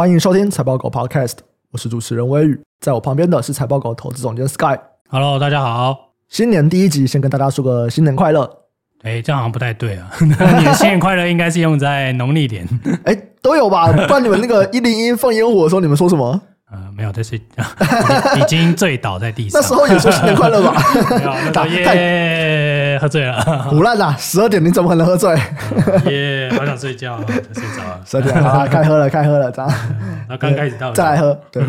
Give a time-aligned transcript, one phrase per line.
[0.00, 1.34] 欢迎收听财报狗 Podcast，
[1.72, 4.74] 我是主持人威宇，在我旁边的是财报狗投资总监 Sky。
[5.10, 6.14] Hello，大家好。
[6.26, 8.50] 新年第一集，先跟大家说个新年快乐。
[9.02, 10.10] 哎，这样好像不太对啊！
[10.24, 10.30] 你
[10.64, 12.66] 的新年快乐应该是用在农历年。
[13.04, 13.92] 哎，都有吧？
[13.92, 16.40] 不然你们那个 一零一放烟火的时候，你们说什么？
[16.72, 17.64] 呃，没有在睡觉，
[18.38, 19.60] 已经醉倒在地上。
[19.60, 20.72] 那时候也说新年快乐吧？
[21.18, 23.42] 没有，打耶，喝醉了。
[23.68, 24.14] 胡乱啦！
[24.16, 25.34] 十二点你怎么可能喝醉？
[26.06, 28.00] 耶，好想睡觉，睡着了。
[28.06, 29.72] 十二点好，开喝了，开喝了，这样。
[30.28, 31.36] 那刚开始到，再来喝。
[31.50, 31.64] 对。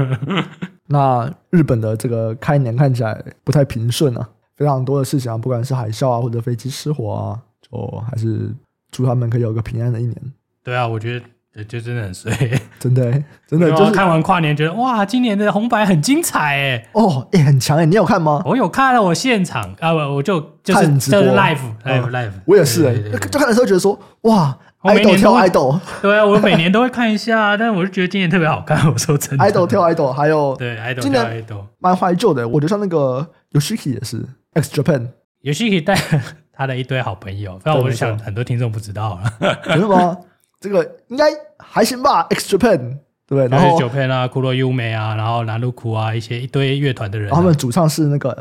[0.86, 8.54] 那日本的这个开年看起来不太平顺啊，非常多的事情啊，不管是海啸啊，或者飞机失火啊，就还是
[8.92, 10.16] 祝他们可以有个平安的一年。
[10.64, 11.26] 对啊，我觉得。
[11.54, 12.32] 对，就真的很衰，
[12.80, 13.12] 真的
[13.46, 18.42] 真的就是看完跨年，觉得哇，今年的红白很精彩哎，哦，哎，很强哎，你有看吗？
[18.46, 35.84] 我有看了，我现场啊，我我就就是就是 live live live，我也是哎，就看的时候觉得说哇，idol 跳 idol， 对啊，我每年都会看一下，但是我就觉得今年特别好看，我说真的，idol 跳 idol，还有对 idol 跳 idol，蛮怀旧的，我觉得像那个 Yoshiki 也是 X Japan，Yoshiki
[35.84, 35.96] 带
[36.54, 40.18] 他的一堆好朋友，不然我就想很多听众不知道了，真的吗？
[40.62, 41.26] 这个应该
[41.58, 42.78] 还行吧，X Japan
[43.26, 43.48] 对不对？
[43.48, 47.36] 然后 X Japan 啊，Kuroyume 啊，然后 Naruku 啊，一些一堆乐团的人、啊。
[47.36, 48.32] 他们主唱是那个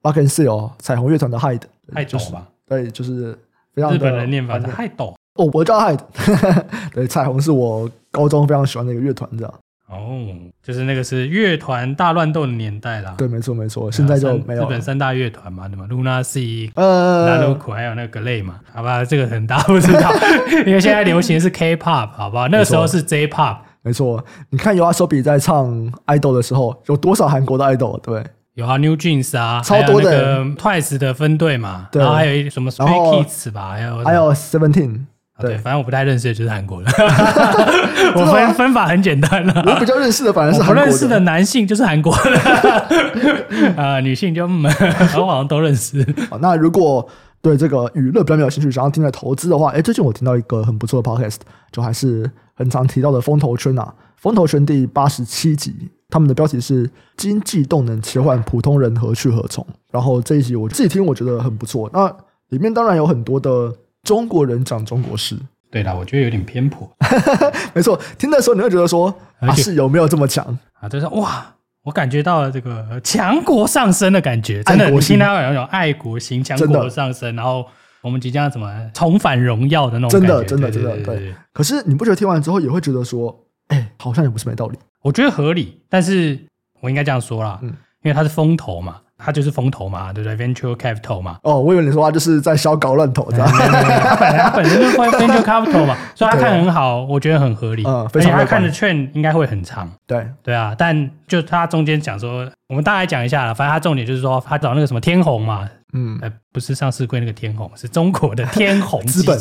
[0.00, 2.48] b a c k and 室友彩虹乐团的 Hyde，Hyde 吧？
[2.66, 3.38] 对，就是
[3.74, 4.92] 非常日本人念法是 Hyde。
[4.96, 5.14] 哦，
[5.52, 6.00] 我叫 Hide，。
[6.94, 9.54] 对，彩虹是我高中非常喜欢的一个乐团，这样。
[9.88, 10.18] 哦，
[10.62, 13.14] 就是那个是乐团大乱斗的年代啦。
[13.16, 20.10] 对，没错没错，现在就没有日本三大乐团嘛，对吗？LUNASEA、呃，Naruku 还有那个 GLAY 嘛，好吧，这个很大不知道，
[20.66, 22.48] 因为现在流行是 K-pop，好不好？
[22.48, 24.24] 那个时候是 J-pop，没错。
[24.50, 28.00] 你看 YOASOBI 在唱 idol 的时候，有多少韩国的 idol？
[28.00, 35.04] 对，有啊，New Jeans 啊，超多的 Twice 的分队嘛，然后还有一什么 Stray Kids 吧，还有还有 Seventeen。
[35.38, 36.90] 对，反正我不太认识的就是韩国的。
[38.16, 39.62] 我分分法很简单了。
[39.66, 40.80] 我比较认识的反而是韩国的。
[40.82, 43.74] 不认识的男性就是韩国的。
[43.76, 46.02] 啊，女性就我好像都认识。
[46.30, 47.06] 好， 那如果
[47.42, 51.36] 对这个娱乐比较没有兴趣，想要听的投资的话，哎，最近我听到一个很不错的 podcast，
[51.70, 53.92] 就还是很常提到的风投圈啊。
[54.16, 59.64] 风投圈第八十七集，他们的标题是“经济动能切换，普通人何去何从”。
[59.92, 61.90] 然后这一集我自己听，我觉得很不错。
[61.92, 62.10] 那
[62.48, 63.70] 里面当然有很多的。
[64.06, 65.36] 中国人讲中国事，
[65.68, 66.88] 对啦，我觉得有点偏颇。
[67.74, 70.88] 没错，听的时候你会觉得说，啊，是有没有这么强啊？
[70.88, 71.44] 就是哇，
[71.82, 77.66] 我感觉到了这个强国上升的感觉，真的，我听到有一种爱国心，强国上升，然后
[78.00, 81.34] 我们即将怎么重返荣耀的那种感觉，真的，真的，真的，对。
[81.52, 83.36] 可是你不觉得听完之后也会觉得说，
[83.66, 84.78] 哎，好像也不是没道理。
[85.02, 86.38] 我觉得合理，但是
[86.80, 87.68] 我应该这样说啦，嗯，
[88.04, 89.00] 因为它是风投嘛。
[89.18, 91.38] 他就是风投嘛，对不对？Venture Capital 嘛。
[91.42, 93.46] 哦，我以为你说他就是在瞎搞乱投，这样。
[93.48, 97.82] 他本来他本身就是 Venture Capital 嘛， 所以他看很好，我觉得很合理。
[97.86, 99.90] 嗯，而且他看的券应该会很长。
[100.06, 103.54] 对对啊，但就他中间讲说，我们大概讲一下了。
[103.54, 105.68] 反正他重点就是说，他找那个什么天虹嘛。
[105.92, 106.20] 嗯，
[106.52, 109.38] 不是上市柜那个天弘，是中国的天弘资本，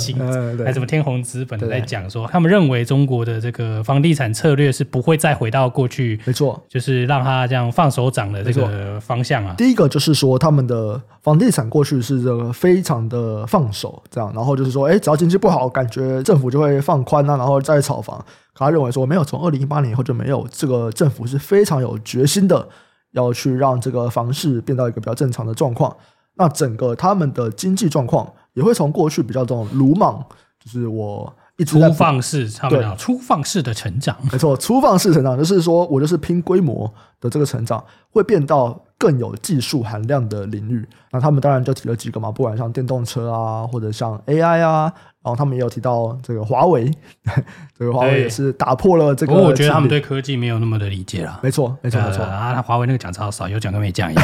[0.63, 9.55] 还什么天弘资本在讲说，他们认为中国的这个房地产策略是不会再回到过去，没错，就是让它这样放手掌的这个方向啊。
[9.57, 18.23] 第一个就是说，他们的房地产过去是这个非常的放手，这样，然后就是说，哎，只要经济不好，感觉政府就会放宽啊，然后再炒房。
[18.53, 22.69] 可他认为说，没有，从二零一八年以后就没有，这个政府是非常有决心的，
[23.11, 25.93] 要去让这个房市变到一个比较正常的状况。
[26.35, 30.23] 那整个他们的经济状况也会从过去比较这种鲁莽，
[30.63, 40.87] 就是我一直在粗放式，差不多粗放式的成长，没错，粗放式成长就是说我就是拼规模的这个成长，会变到更有技术含量的领域。
[41.11, 44.93] 那他们当然就提了几个嘛，不管像电动车啊，或者像 AI 啊。
[45.25, 46.91] 然后他们也有提到这个华为，
[47.75, 49.33] 这个华为也是打破了这个。
[49.33, 51.39] 不过我觉得他们对科技没有那么的理解了。
[51.41, 52.61] 没错，没错，没错啊！
[52.61, 54.23] 华为那个讲超少，有讲跟没讲一样。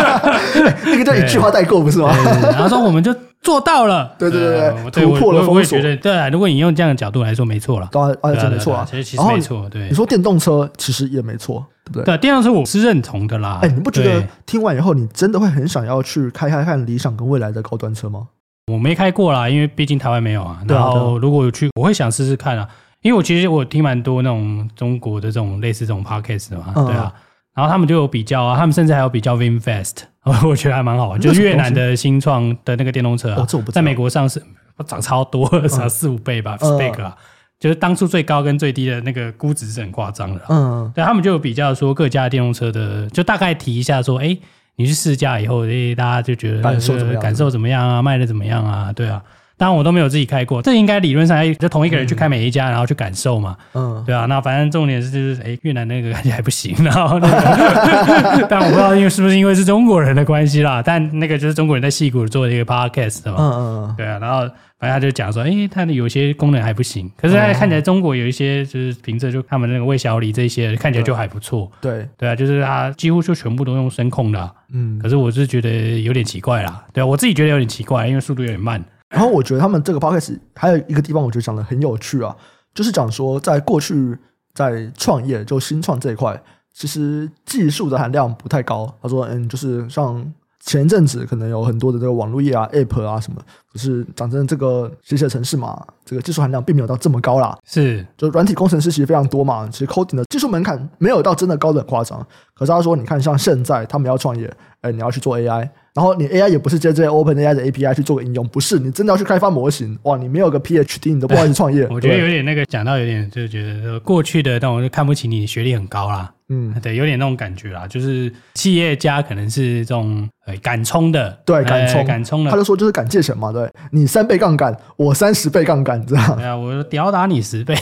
[0.86, 2.10] 那个叫一句话带过，不是吗？
[2.42, 4.16] 然后说我们就做到了。
[4.18, 5.78] 对对对对，突破了封锁。
[5.78, 7.86] 对啊，如果你用这样的角度来说，没错了。
[7.92, 8.86] 当然，而且没错啊。
[8.90, 9.68] 其实其实没错。
[9.68, 12.04] 对，你说电动车其实也没错，对不对？
[12.04, 13.58] 对，电动车我是认同的啦。
[13.60, 18.28] 哎，你不觉得听完以后，你真的会很想要去开开看理想跟未来的高端车吗？
[18.70, 20.62] 我没开过啦，因为毕竟台湾没有啊。
[20.68, 22.68] 然后如果有去，我会想试试看啊。
[23.02, 27.10] 因为我其实我听蛮多那种中国的这种类似这种 podcast 的嘛，对啊。
[27.54, 30.02] 然后他们就有比较啊，他们甚至还有比较 VinFast，
[30.46, 31.18] 我觉得还蛮好玩。
[31.18, 34.42] 就是越南的新创的那个电动车啊，在美国上市
[34.86, 37.16] 涨超多，涨四五倍吧，四倍啊。
[37.58, 40.40] 就是当初最高跟最低的那个估值是很夸张的。
[40.50, 44.36] 嗯，对，他们就有比较说各家电动车的，就大概提一下说，哎。
[44.80, 47.20] 你去试驾以后，诶，大家就觉得感受怎么样？
[47.20, 48.00] 感受怎么样啊？
[48.00, 48.90] 卖的怎么样啊？
[48.96, 49.20] 对啊，
[49.58, 53.54] 当然我都没有自己开过，这应该理论上要就同一个人去开每一家，嗯、然后去感受嘛。
[53.74, 54.24] 嗯，对啊。
[54.24, 63.36] 那反正重点是就是，哎，越南那个感觉还不行，然后那个， 但我不知道因为是不是因为是中国人的关系啦，但那个就是中国人在戏谷做的一个 podcast 嘛。
[63.38, 63.94] 嗯嗯。
[63.98, 64.48] 对啊，然后。
[64.80, 71.70] 反正他就讲说，哎，他的有些功能还不行，可是他看起来中国有一些就是凭着就他们那个魏小李这些看起来就还不错。
[71.82, 74.50] 对对啊，就是他几乎就全部都用声控的。
[74.72, 76.82] 嗯，可是我是觉得有点奇怪啦。
[76.94, 78.82] 对啊，我自己觉得有点奇怪，因为速度有点慢。
[79.10, 82.34] 然后我觉得他们这个 podcast 还有一个地方，我觉得讲的很有趣啊，
[82.74, 84.16] 就是讲说在过去
[84.54, 86.42] 在创业就新创这一块，
[86.72, 88.96] 其实技术的含量不太高。
[89.02, 90.32] 他说，嗯，就是像。
[90.60, 93.40] 前一阵子可能有很多的这个网络页啊、App 啊什么，
[93.72, 97.58] 可是讲真，这个写写程式嘛，这个技术含量并没有到这么高啦。
[97.64, 102.24] 是，就软体工程师其实非常多嘛，其实 coding 的技术门槛没有到真的高的很夸张。
[102.54, 111.86] 可是他说，你看像现在他们要创业，哎，你要去做 AI，然后你 AI 也不是接这些 OpenAI 的 API 去做个应用，不是，你真的要去开发模型，哇，你没有个 PhD，你都不好意思创业。
[111.90, 116.32] 我觉得有点那个讲到有点就是觉得过去的，但我就看不起你学历很高啦。
[116.52, 122.50] 嗯，对，有点那种感觉啦，就是企业家可能是这种呃敢冲的，对，敢冲，敢冲的。
[122.50, 126.36] 他就说就是敢借钱嘛，对，你三倍杠杆，我三十倍杠杆，这样。
[126.36, 127.74] 对啊，我吊打你十倍，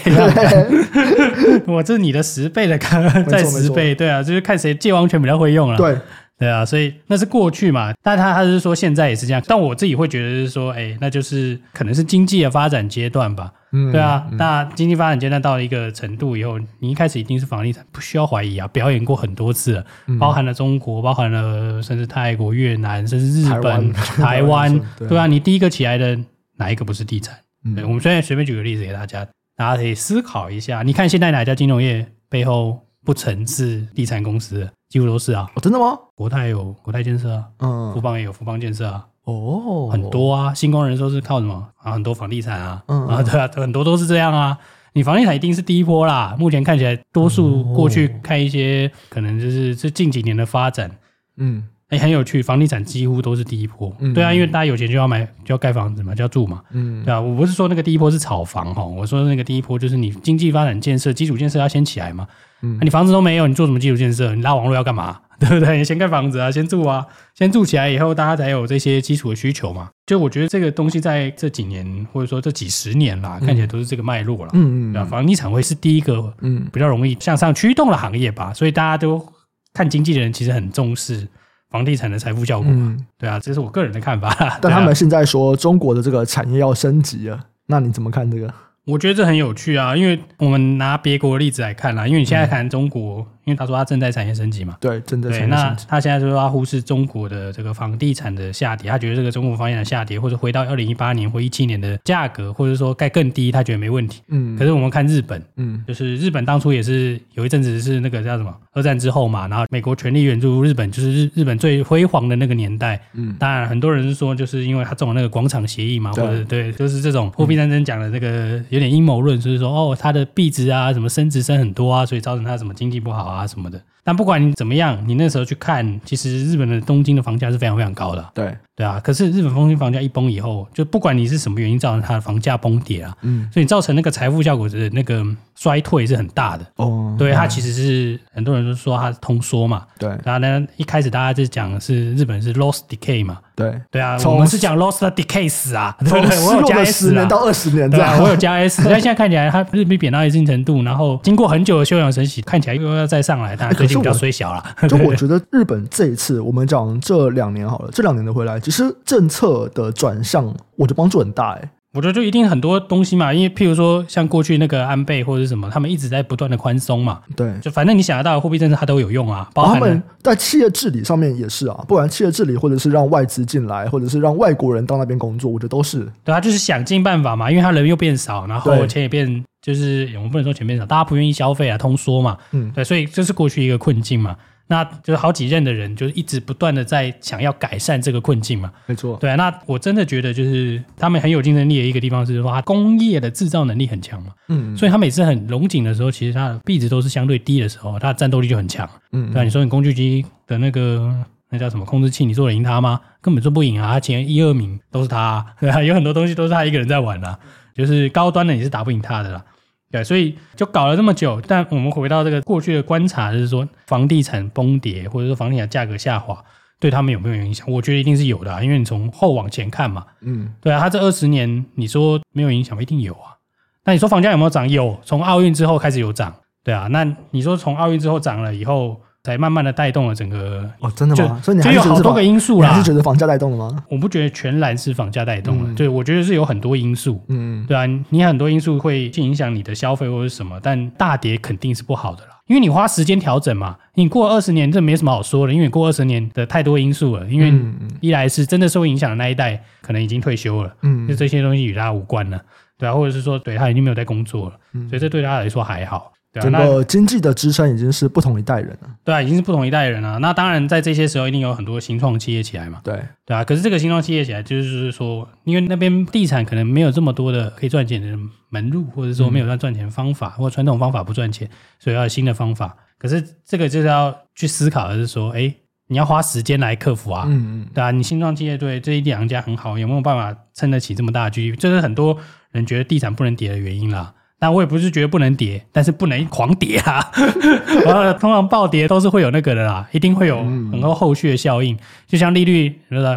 [1.67, 5.77] 我这是你的十倍的杠，再十倍，对啊，就是看谁借完全比较会用了。
[5.77, 5.97] 对。
[6.39, 13.53] 对啊，所以那是过去嘛，但他他是说现在也是这样，但我自己会觉得是说，哎，那就是可能是经济的发展阶段吧。
[13.73, 26.19] 嗯，对啊，嗯、那经济发展阶段到了一个程度以后，你一开始一定是房地产，不需要怀疑啊，表演过很多次了，嗯、包含了中国，包含了甚至泰国、越南，甚至日本、台湾，台湾 对，对啊，你第一个起来的
[26.57, 27.37] 哪一个不是地产？
[27.65, 29.27] 嗯、对，我们现在随便举个例子给大家，
[29.57, 34.69] 大家可以思考一下，你看现在哪家金融业背后不曾是地产公司？
[34.91, 35.99] 几乎都是啊，哦，真的吗？
[36.15, 41.93] 国泰有国泰建设啊，嗯，富邦也有富邦建设啊，哦，很多啊，新光人寿是靠什么啊？
[41.93, 44.59] 很多房地产啊，嗯啊，对啊，很多都是这样啊。
[44.93, 46.37] 你房地产一定是第一波啦。
[46.39, 50.91] 目前看起来，多数过去看一些，可能就是这近几年的发展，
[51.39, 62.29] 嗯，哎，很有趣，房地产几乎都是第一波，嗯，对啊，因为大家有钱就要买，就要盖房子嘛，就要住嘛，嗯，对啊，我不是说那个第一波是炒房哈，我说那个第一波就是你经济发展建设基础建设要先起来嘛。
[62.63, 64.35] 嗯、啊，你房子都没有，你做什么基础建设？
[64.35, 65.21] 你拉网络要干嘛？
[65.39, 65.79] 对不对？
[65.79, 69.89] 你先盖房子啊，先住啊，先住起来以后，大家才有这些基础的需求嘛。
[70.05, 74.51] 就我觉得这个东西在这几年或者说这几十年啦，嗯、看起来都是这个脉络了。
[74.55, 75.07] 嗯嗯？
[75.07, 78.53] 房地产会是第一个，嗯，比较容易向上驱动的行业吧。
[78.53, 79.25] 所以大家都
[79.73, 81.29] 看经济的人其实很重视
[81.71, 82.69] 房地产的财富效果。
[82.73, 84.59] 嗯，对啊，这是我个人的看法。
[84.61, 88.53] 但他们现在说中国的这个产业要升级了，那你怎么看这个？
[88.89, 93.27] 我觉得这很有趣啊，因为我们拿别国的例子来看啦，因为你现在谈中国。
[93.49, 95.57] 因为他说他正在产业升级嘛，对，正在产业升级。
[95.57, 104.21] 那他现在就说他忽视中国的这个房地产的下跌，他觉得这个中国房地产下跌，或者回到二零一八年或一七年的价格，或者说该更低，他觉得没问题。
[104.29, 104.55] 嗯。
[104.59, 113.01] 可是我们看日本，嗯，就是日本当初也是有一阵子是那个叫什么二战之后嘛，然后美国全力援助日本，就是日日本最辉煌的那个年代。
[113.15, 113.35] 嗯。
[113.39, 123.83] 当然，很多人是说，就是因为他中了那个广场协议嘛，或者对，就是这种货币战争讲的这个有点阴谋论，就是说哦，他的币值啊什么升值升很多啊，所以造成他什么经济不好啊啊什么的。
[124.09, 128.27] 但不管你怎么样，你那时候去看，其实日本的东京的房价是非常非常高的。
[128.33, 135.23] 对对啊，可是日本东京房价一崩以后，就不管你是什么原因造成它的房价崩跌啊，嗯，所以你造成那个财富效果的那个
[135.57, 136.65] 衰退是很大的。
[136.77, 139.83] 哦，对，它其实是、嗯、很多人都说它是通缩嘛。
[139.99, 143.39] 对，然后呢，一开始大家就讲的是日本是 lost decay 嘛。
[143.55, 146.47] 对对啊，我们是讲 loss decay 死啊， 对不对？
[146.47, 154.65] 我有加 S 十年到二十年，对啊，我有加 S，但现在看起来它日币贬到一定程度，然后经过很久的休养生息，看起来又要再上来，但最近比较衰小了。
[154.89, 160.45] 就我觉得日本这一次，我们讲这两年好了，这两年的回来，其实政策的转向，
[160.77, 161.71] 我觉得帮助很大哎。
[161.95, 167.21] 我觉得就一定很多东西嘛，因为譬如说像过去那个安倍或者是什么，他们一直在不断的宽松嘛。
[167.35, 169.49] 对，就反正你想得到的货币政策，它都有用啊。
[169.55, 176.07] 包含他们在企业治理上面也是啊，不管企业治理，或者是让外资进来，或者是让外国人到那边工作，我觉得都是。
[176.23, 182.39] 对啊，就是想尽办法嘛，因为他人又变少，然后钱也变，就是我们不能说前面讲，大家不愿意消费啊，通缩嘛。
[182.53, 184.37] 嗯，对，所以这是过去一个困境嘛。
[184.71, 188.71] 那就是好几任的人，就是一直不断的在想要改善这个困境嘛。
[188.85, 189.35] 没错，对啊。
[189.35, 194.33] 那我真的觉得，就是他们很有竞争力的一个地方，是说他工业的制造能力很强嘛。
[194.49, 194.77] 嗯。
[194.77, 198.89] 所以他每次很龙井的时候，其实它的币值都是相对低的时候，它的战斗力就很强。
[199.13, 199.33] 嗯。
[199.33, 201.15] 对啊，你说你工具机的那个
[201.49, 203.01] 那叫什么控制器，你做得赢他吗？
[203.23, 203.95] 根本做不赢啊！
[203.95, 207.39] 他前一二名都是他啊， 对啊，有很多东西都是他一个人在玩啊。
[207.79, 209.43] 就是高端的你是打不赢他的啦。
[209.91, 216.45] 对，所以就搞了这么久，但我们回到这个过去的观察，就是说房地产崩跌，或者说房地产价格下滑，
[216.79, 217.67] 对他们有没有影响？
[217.71, 223.41] 我觉得一定是有的啊，因为你从后往前看嘛，嗯，对啊，他这二十年你说没有影响，一定有啊。
[223.85, 224.69] 那你说房价有没有涨？
[224.69, 226.89] 有，从奥运之后开始有涨，对啊。
[226.89, 231.41] 那你说从奥运之后涨了以后，才慢慢的带动了整个哦，真的吗？
[231.43, 232.69] 所以你还是有好多个因素啦。
[232.69, 233.85] 你还是觉得房价带动了吗？
[233.91, 242.31] 我不觉得全然是房价带动了，对，我觉得是有很多因素，嗯，对啊，你很多因素会去影响你的消费或者什么，但大跌肯定是不好的啦。
[242.47, 247.27] 因为你花时间调整嘛，你过二十年这没什么好说的，因为你过二十年的太多因素了。
[247.27, 247.53] 因为
[248.01, 252.41] 一来是真的受影响的那一代可能已经退休了，嗯，就这些东西与他无关了，
[252.79, 254.57] 对啊，或者是说对他已经没有在工作了，
[254.89, 256.11] 所以这对他来说还好。
[256.35, 258.89] 整个经济的支撑已经是不同一代人了。
[259.03, 260.19] 对啊，已经是不同一代人了。
[260.19, 262.81] 那当然，在这些时候一定有很多新创企业起来嘛。
[262.85, 268.17] 对对啊，可是这个新创企业起来，就是说，因为那边地产可能没有这么多的可以赚钱的
[268.51, 272.77] 门路，或者说没有赚赚钱方法，嗯、或传统方法不赚钱，所以要有新的方法。
[272.99, 275.53] 可是这个就是要去思考的是说，哎，
[275.89, 277.25] 你要花时间来克服啊。
[277.27, 277.67] 嗯嗯。
[277.75, 281.57] 对啊，你新创企业对这一两家很好，有没有办法撑得起这么大的距离？
[281.57, 282.19] 这是很多
[282.51, 284.15] 人觉得地产不能跌的原因啦。
[284.41, 287.11] 那我也不是觉得不能跌，但是不能狂跌啊！
[288.21, 291.77] 通常暴跌都是会有那个的啦，一定会有很多后续的效应。
[292.07, 292.73] 就像利率，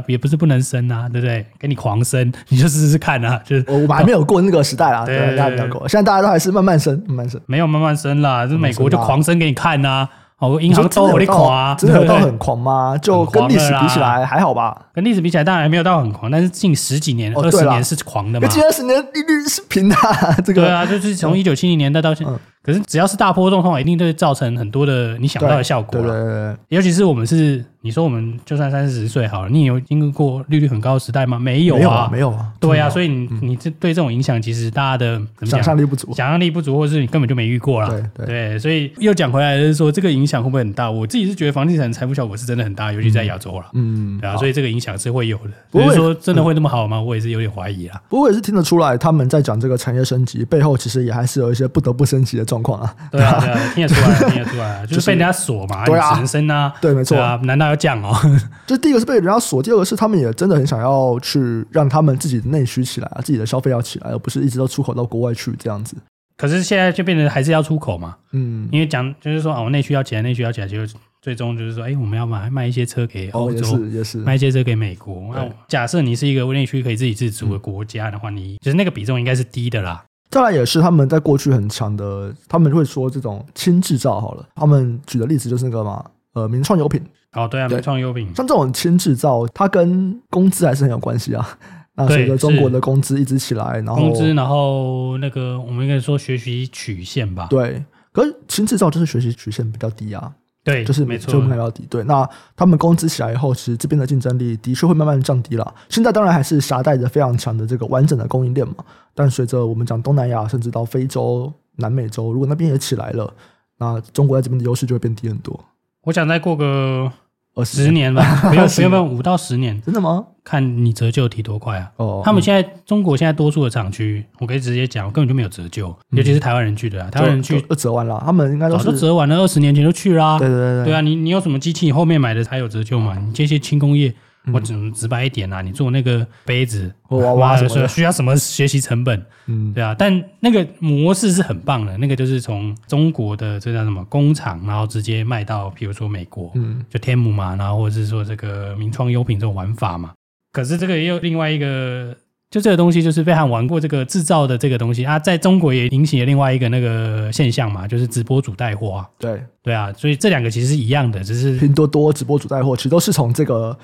[0.07, 1.45] 也不是不能升啊，对不对？
[1.59, 3.39] 给你狂升， 你就试试看啊！
[3.45, 5.87] 就是我们还没有过那个时代啊，对，大家不要过。
[5.87, 10.09] 现在大家都还是慢慢升，慢慢升，没有慢慢升啦，就是美国就狂升给你看呐。
[10.41, 12.97] 哦，银行都有点狂啊，真的有到很狂吗？
[12.97, 14.75] 就跟历史比起来还好吧？
[14.91, 18.47] 跟历史比起来当然还没有到很狂，但是近十几年、二十年是狂的嘛？
[18.47, 19.95] 近二十年利率是平的，
[20.43, 22.33] 这个对啊，就是从一九七零年代到现在。
[22.63, 25.99] 可是只要是大波动的话，一定都会造成很多的你想不到的效果。
[25.99, 31.39] 对对对，尤其是我们是你说我们就算三四十岁好了，你有经历过利率很高的时代吗？
[31.39, 32.53] 没有啊，没有啊。
[32.59, 37.89] 对啊，所以你你这对这种影响，其实大家的想象力不足，想象力不足，或者是你根本就没遇过啦。
[38.15, 40.89] 对对，所以又讲回来就是说，这个影响会不会很大？
[40.91, 43.65] 我自己是觉得房地产财富效果是真的很大，尤其在亚洲了。
[43.73, 45.51] 嗯，对啊，所以这个影响是会有的。
[45.71, 47.01] 不是说真的会那么好吗？
[47.01, 47.99] 我也是有点怀疑啊。
[48.07, 52.95] 不过也是听得出来，他们在讲这个产业升级背后，其实也还是有一些不得不升级的状况啊。
[53.09, 53.39] 对啊。
[53.41, 58.13] 对啊，听得出来，听得出来， 就是被人家锁嘛，对啊，人生啊，对，没错啊，难道要降哦？
[58.67, 65.95] 就第一个是被人家锁，第二个是他们也真的很想要去让他们自己的内需起来啊，自己的消费要起来，而不是一直都出口到国外去这样子。
[66.37, 70.77] 可是现在就变成还是要出口嘛，嗯，因为讲就是说啊，我内需要起来，内需要起来，就
[71.21, 75.31] 最终就是说，哎，我们要买卖一些车给欧洲，也是，也是卖一些车给美国。
[75.35, 80.03] 那假设你是一个内需可以自给自足的国家的话，你就是那个比重应该是低的啦。
[80.31, 84.47] 再来也是他们在过去很强的，他们会说这种轻制造好了。
[84.55, 86.99] 他们举的例子就是那个嘛，呃，名创优品。
[87.33, 88.25] 哦，对啊，名创优品。
[88.33, 91.57] 像这种轻制造，它跟工资还是很有关系啊。
[91.95, 97.47] 那随着中国的工资一直起来，然后工资，然后那个我们应该说学习曲线吧。
[97.49, 97.83] 对，
[98.13, 100.31] 可是轻制造就是学习曲线比较低啊。
[100.63, 101.85] 对，就是没错，就卖到底。
[101.89, 105.75] 对，那他们工资起来以后，其实这边的竞争力的确会慢慢降低了。
[105.89, 108.75] 现在当然还是携带着非常强的这个完整的供应链嘛。
[109.13, 113.33] 但随着我们讲东南亚，甚至到非洲、南美洲，如果那边也起来了，
[113.77, 115.59] 那中国在这边的优势就会变低很多。
[116.03, 117.11] 我想再过个。
[117.53, 120.25] 呃，十年吧，不用不用不用，五到十年，真的吗？
[120.43, 121.91] 看你折旧提多快啊！
[121.97, 130.39] 哦，他们现在中国现在多数的厂区，我可以直接讲，我根本就没有折旧，尤其是台湾人去的，啊台湾人去都折完了，他们应该都都折完了，二十年前就去啦。
[130.39, 133.17] 对对对对啊，你你有什么机器，你后面买的才有折旧嘛？
[133.17, 134.13] 你这些轻工业。
[134.51, 139.23] 我只能直白一点啊，你做那个杯子，哇哇，需要什么学习成本？
[139.45, 150.13] 嗯，对啊，但那个模式是很棒的，那个就是从中国的这叫什么工厂，然后直接卖到，比如说美国，嗯，就天母嘛，然后或者是说这个名创优品这种玩法嘛。
[150.51, 152.17] 可是这个也有另外一个，
[152.49, 159.09] 就这个东西就是非常玩过这个制造的这个东西啊，在中国也引起了另外一个那个现象嘛，就是直播主带货啊。
[159.19, 163.77] 对对啊，所以这两个其实是一样的，只是拼多多直播主带货，其实都是从这个。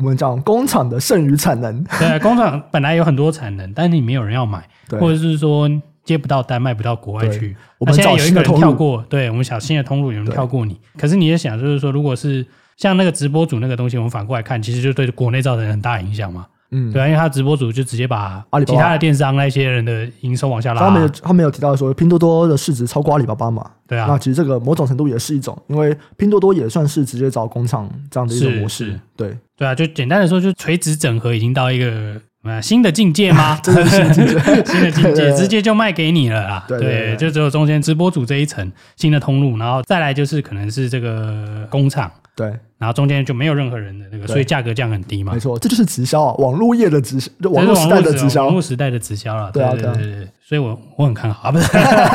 [0.00, 4.66] 我们讲工厂的剩余产能，对，工厂本来有很多产能，但是你没有人要买，
[4.98, 5.70] 或者是说
[6.02, 7.54] 接不到单，卖不到国外去。
[7.76, 10.80] 我们现在有一个人跳过，对，我们小新的通路有人跳过你。
[10.96, 12.46] 可是你也想，就是说，如果是
[12.78, 16.46] 像那个直播主那个东西，我们反过来看，其实就对国内造成很大影响嘛。
[16.72, 20.80] 嗯，对啊，因为他直播主就直接把阿里其他的电商那些人的营收往下拉。
[20.80, 23.68] 他们有他们有提到说，拼多多的市值超过阿里巴巴嘛？
[23.86, 28.98] 对啊，那其实这个某种程度也是一种，因为拼多多也算是直接找工厂这样的一种模式。
[29.16, 32.20] 对对啊，就简单的说，就垂直整合已经到一个
[32.62, 33.58] 新的境界吗？
[33.62, 36.64] 真的是新的境界， 新的境界，直接就卖给你了啦。
[36.68, 42.10] 对，就只有中间直播组这一层新的通路，然后再来就是可能是这个工厂。
[42.36, 42.46] 对，
[42.78, 45.34] 然后中间就没有任何人的那个，所以价格降很低嘛。
[45.34, 49.50] 没错，这就是直销啊，网络业的直销，网络时代的直销，网络时代的直销了。
[49.52, 51.68] 对啊，对对对，所以我我很看好啊，不是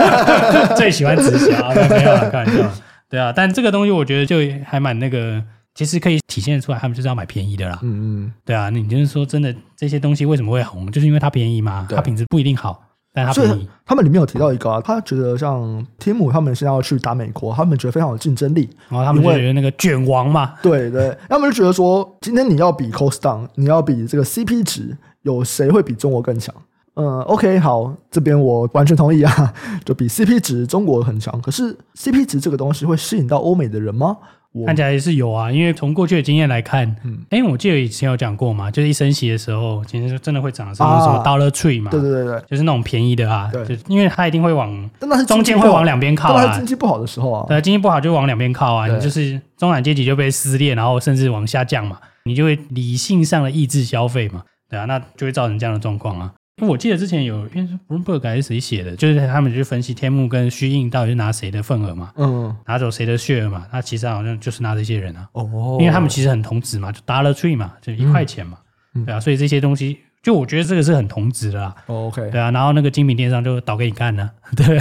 [0.75, 2.71] 最喜欢直销，没有开玩笑。
[3.07, 5.43] 对啊，但这个东西我觉得就还蛮那个，
[5.75, 7.77] 其实可以体现出来，他们就是要买便宜的啦。
[7.83, 12.81] 嗯嗯，对啊，你就是说真的，这些东西为什么会红，就是因为它便宜嘛，它品质不一定好。
[13.13, 18.69] 但它便宜他们里面有提到一个啊，他觉得像天母他们现在要去打美国，他们觉得非常有竞争力。
[18.89, 26.53] 然后他们就觉得那个卷王嘛，对对，他们就觉得说，今天你要比 cost down，你要比这个 CP 值，有谁会比中国更强？
[26.95, 29.53] 嗯，OK，好，这边我完全同意啊，
[29.85, 31.41] 就比 CP 值中国很强。
[31.41, 34.17] 可是 CP 值这个东西会吸引到欧美的人吗？
[34.65, 56.31] 看起来也是有啊，因为从过去的经验来看，嗯，哎，我记得以前有讲过嘛，就是一升息的时候，其实真的会涨，是什么 Dollar Tree 嘛，对对对对，就是那种便宜的啊，对，就因为它一定会往，但那是中间会往两边靠啊，经济不好的时候啊，对，经济不好就往两边靠啊，你就是中产阶级就被撕裂，然后甚至往下降嘛，你就会理性上的抑制消费嘛，对啊，那就会造成这样的状况啊。
[56.61, 68.57] 我记得之前有，因为是 Bloomberg 还是谁写的，就是他们去分析天幕跟虚印到底是拿谁的份额嘛，嗯，拿走谁的 share 嘛，那其实好像就是拿这些人啊，哦，因为他们其实很同质嘛，就 Dollar Tree 嘛，就一块钱嘛，
[68.93, 74.77] 嗯、对啊，所以这些东西，就我觉得这个是很同质的啦，哦，OK，对啊，然后那个精品电商就倒给你干了， 对，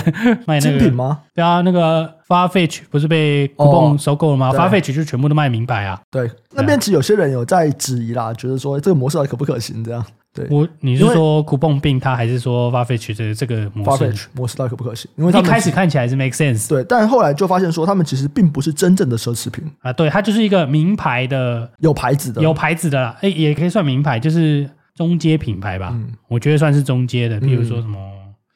[0.46, 1.22] 卖那个精品吗？
[1.34, 4.50] 对啊，那个 Farfetch 不是被 Coupon 收购了吗？
[4.50, 10.06] 哦？Farfetch 就全部都卖名牌啊，对，那边其实有些人有在质疑啦，觉得说这个模式可不可行这样。
[10.34, 15.08] 对，我你是说 Coupon 并它，还是说 Farfetch 的这个模式？Farfetch 模式到底可不可行？
[15.14, 27.96] 因为他们一开始看起来是 make sense，对，但后来就发现说他们其实并不是真正的奢侈品啊，对，它就是一个名牌的，有牌子的，有牌子的啦，哎，也可以算名牌，就是中阶品牌吧，嗯，我觉得算是中阶的，比如说什么、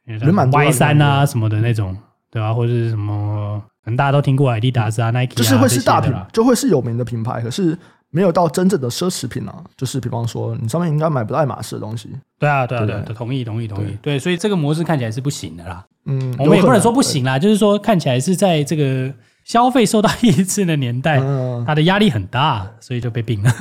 [0.08, 1.96] 嗯、Y 三啊什么的那种，
[2.32, 2.52] 对吧、啊？
[2.52, 7.78] 或者是什么，可能大家都听过爱迪达斯啊、Nike 啊，就是会是大品，就会是有名的品牌，可是。
[8.10, 12.10] 没有到真正的奢侈品啊，就是比方说，你上面应该买不到爱马仕的东西。
[12.38, 13.88] 对啊，对啊，对，对，同意，同意，同意。
[14.02, 15.84] 对，对，所以这个模式看起来是不行的啦。
[16.06, 19.12] 嗯，我们也不能说不行啦，就是说看起来是在这个
[19.44, 23.52] 消费受到抑制的年代，嗯、它的压力很大，所以就被并了。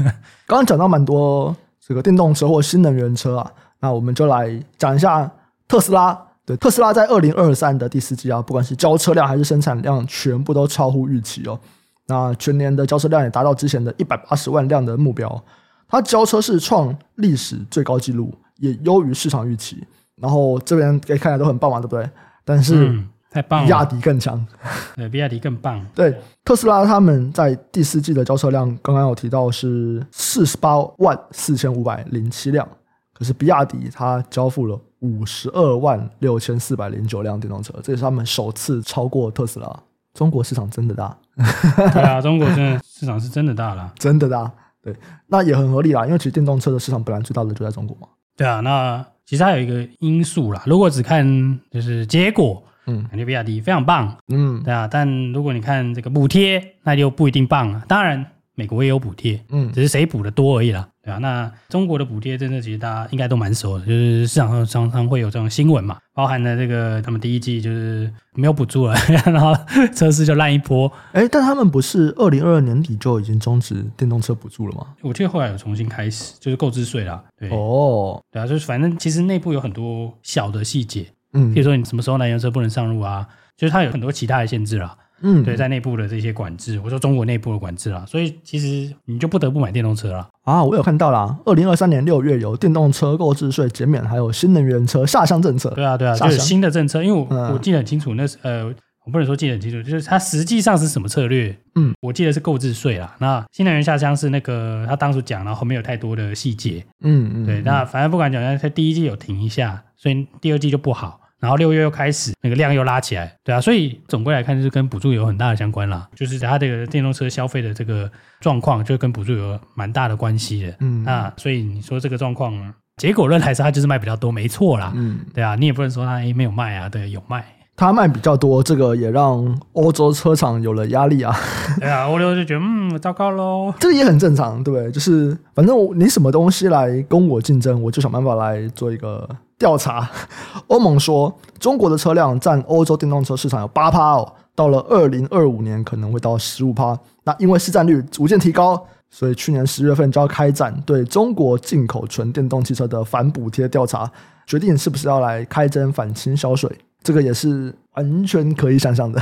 [0.45, 1.53] 刚刚讲到蛮多
[1.85, 3.51] 这个电动车或新能源车啊，
[3.81, 5.29] 那我们就来讲一下
[5.67, 6.17] 特斯拉。
[6.45, 11.59] 对，特斯拉在二零二三的第四季啊，不管是交车量还是生产量，全部都超乎预期哦。
[12.07, 15.43] 那全年的交车量也达到之前的一百八十万辆的目标，
[15.87, 19.83] 它交车是创历史最高纪录，也优于市场预期。
[20.15, 22.09] 然后这边可以看起来都很棒嘛，对不对？
[22.43, 24.47] 但是、嗯、太棒了，比亚迪更强。
[24.95, 25.85] 对，比亚迪更棒。
[25.93, 32.67] 对，特斯拉他们在第四季的交车量，刚刚有提到是四十八万四千五百零七辆，
[33.13, 39.83] 可是比亚迪它交付了五十二万六千四百零九辆电动车，这也是他们首次超过特斯拉。
[40.15, 41.15] 中国市场真的大，
[41.93, 44.95] 对啊，中国真的市场是真的大了， 真的大，对，
[45.27, 48.07] 那也很合理啦，因为其实电动车的市场本来最大的就在中国嘛。
[48.35, 58.25] 对啊，那其实还有一个因素啦，如果只看就是结果，嗯，感觉比亚迪非常棒，嗯，对啊，但如果你看这个补贴，那就不一定棒了，当然。
[58.57, 69.53] 美国也有补贴，嗯，只是谁补的多而已啦，对啊，那中国的补贴真的其实大家应该都蛮熟的，就是市场上常常会有这种新闻嘛，包含了这个他们第一季就是没有补助了， 然后
[69.93, 70.91] 车市就烂一波。
[71.11, 74.87] 哎，但他们不是二零二二年底就已经终止电动车补助了吗？
[75.01, 77.23] 我记得后来有重新开始，就是购置税啦。
[77.37, 84.97] 对哦，对啊，就是反正其实内部有很多小的细节，嗯，比如说你什么时候燃油车不能上路啊，就是它有很多其他的限制啦。
[85.21, 90.63] 嗯，对，在内部的这些管制，我说中国内部的管制啦，所以其实你就不得不买电动车了啊！
[90.63, 95.69] 我有看到啦，二零二三年六月有电动车购置税减免，还有新能源车下乡政策。
[95.71, 98.65] 对啊，对啊，就是新的政策，因为我、嗯、我记得很清楚，那是呃，
[99.05, 101.57] 我不能说记得很清楚，就是它实际上是什么策略？
[101.75, 103.15] 嗯，我记得是购置税啦。
[103.19, 106.85] 那新能源下乡是那个他当初讲，然后没有太多的细节。
[107.01, 111.21] 嗯嗯，对，那反正不管讲，他第一季有停一下，所以第二季就不好。
[111.39, 120.73] 然后六月又开始，那个量又拉起来，对啊，所以总归来看就是跟补助有很大的相关啦，就是它这个电动车消费的这个状况，就跟补助有蛮大的关系的。
[120.79, 124.91] 嗯，那所以你说这个状况，结果论还是，它就是卖比较多，没错啦。
[124.95, 127.45] 嗯，对啊，你也不能说它没有卖啊，对，有卖。
[127.75, 131.35] 它卖比较多，这个也让欧洲车厂有了压力啊。
[131.79, 133.71] 对啊，欧洲就觉得嗯，糟糕喽。
[133.79, 134.91] 这个也很正常，对不对？
[134.91, 139.29] 就是反正你什么东西来跟我竞争，我就想办法来做一个。
[139.57, 140.09] 调查，
[140.67, 146.97] 欧盟说中国的车辆占欧洲电动车市场有八趴哦，到了二零二五年可能会到十五趴。
[147.23, 154.09] 那因为市占率逐渐提高，所以去年十月份就要开展对中国进口纯电动汽车的反补贴调查，
[154.45, 156.69] 决定是不是要来开征反倾销税。
[157.03, 159.21] 这个也是完全可以想象的。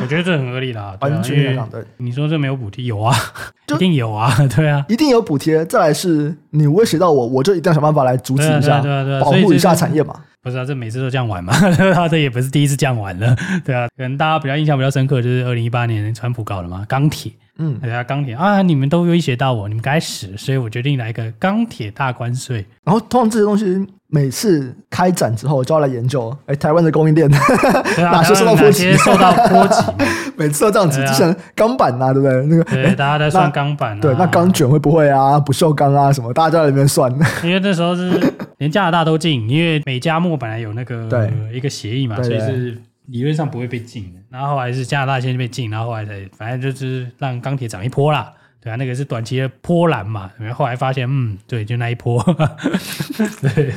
[0.00, 1.58] 我觉得这很合理啦，完全
[1.96, 2.84] 你说这没有补贴？
[2.84, 3.14] 有啊，
[3.74, 5.64] 一定有啊，对啊，一定有补贴。
[5.64, 10.14] 再来是你威胁到我，我就一定要想办法来阻止一下，对啊，对啊，保护一下产业嘛。
[10.40, 11.52] 不是啊，这每次都这样玩嘛，
[11.94, 13.88] 他这也不是第一次这样玩了， 对啊。
[13.96, 22.64] 可能大家比较印象比较深刻，就是二零一八年川普搞的嘛，钢铁，嗯，大家，钢铁啊，你们都威胁到我，你们该死，所以我决定来一个钢铁大关税。
[22.84, 27.28] 然后通常这些东西每次开展之后就要来研究，哎，台湾的供应链
[27.98, 28.92] 哪些受到波及？
[28.94, 29.82] 受到波及，
[30.38, 31.00] 每次都这样子。
[31.00, 32.46] 就像钢板啊，对不对？
[32.46, 34.00] 那个，对，大家在算钢板。
[34.00, 35.38] 对，那钢卷会不会啊？
[35.40, 36.12] 不锈钢啊？
[36.12, 36.32] 什么？
[36.32, 37.12] 大家在里面算。
[37.42, 42.78] 因为那时候是连加拿大都进，因为美加墨本来有那个一个协议嘛，所以是。
[43.08, 52.22] 理论上不会被禁的，然后后来是加拿大先被禁，然后后来才反正就是让钢铁涨一波啦，对啊，那个是短期的波澜嘛，然后后来发现，嗯，对，就那一波，
[53.42, 53.72] 对。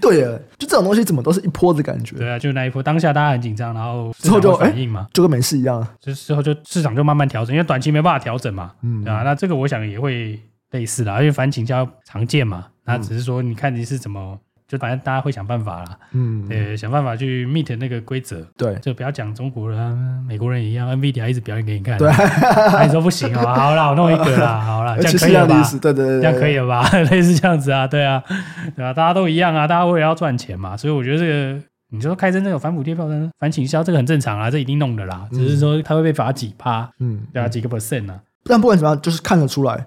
[0.00, 10.40] 对啊，就这种东西怎么都是一波的感觉，对啊，就那一波，当下大家很紧张，然后之后就反应嘛，就跟没事一样，就之后就市场就慢慢调整，因为短期没办法调整嘛，嗯，对啊，那这个我想也会
[10.70, 14.38] 类似的，因为反倾销常见嘛，那只是说你看你是怎么。
[14.70, 22.08] 就反正大家会想办法啦，嗯，呃，想办法去 meet 那个规则，对，就不要讲中国人、啊、美国人一样，NVIDIA 一直表演给你看，对，
[22.86, 25.70] 你说不行啊，好啦，我弄一个啦，好啦，这样可以了吧？
[25.82, 26.88] 对对对，这样可以了吧？
[27.10, 28.22] 类似这样子啊，对啊，
[28.76, 39.84] 对啊，大家都一样啊，大家为了要赚钱嘛，所以我觉得这个，你说开征这个反补贴票单、反倾销，这个很正常啊，这一定弄的啦，只是说他会被罚几趴，嗯，对啊，几个 percent 啊，但不管怎么样，就是看得出来。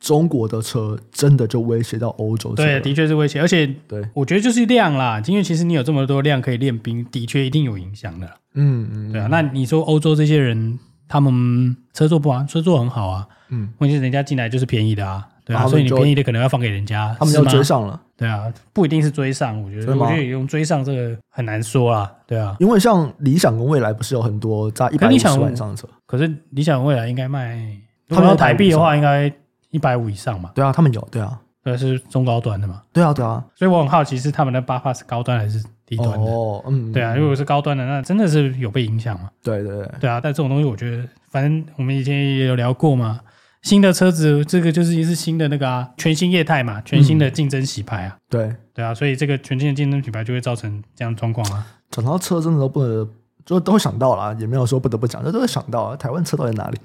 [0.00, 2.54] 中国的车真的就威胁到欧洲？
[2.54, 8.26] 对，的确是威胁，而且对，我觉得就是量啦，因为其实你有这么多量可以练兵，的确一定有影响的。
[8.54, 9.28] 嗯嗯，对啊。
[9.30, 13.28] 那你说欧洲这些人，他们车做不完，车做很好啊。
[13.50, 18.00] 嗯，问题是人家进来就是便宜的啊，对啊，所以你便宜的可能要放给人家，他们要追上了。
[18.16, 22.10] 对啊，不一定是追上，我觉得，我觉得用追上这个很难说啦。
[22.26, 27.76] 对啊，因为像理想跟未来不是有很多在一百五十万以上的车，可是理想跟蔚来应该卖，
[28.08, 29.30] 他们要台币的话应该。
[29.70, 30.50] 一百五以上嘛？
[30.54, 32.82] 对啊，他们有，对啊，对，是中高端的嘛？
[32.92, 36.26] 对啊，对啊，所以我很好奇，是他们的八八是高端还是低端的？
[36.26, 39.30] 哦，嗯，对啊，如果是高端的，那真的是有被影响嘛？
[39.42, 43.20] 对对对，对啊，但这种东西，我觉得，反正我们以前也有聊过嘛，
[43.62, 51.66] 新的车子，这个就是一是新的那个啊，全新业态嘛，全新的竞争洗牌啊，对对啊，所以这个全新的竞争洗牌就会造成这样状况啊。
[51.90, 53.08] 讲到车，真的都不能，
[53.44, 56.78] 就都会想到啦，也没有说不得不讲，这都会想到啊，台湾车到底在哪里？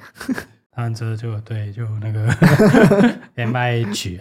[0.76, 2.28] 台湾车就对，就那个
[3.36, 4.20] M I H